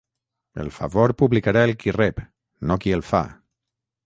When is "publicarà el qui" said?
1.19-1.93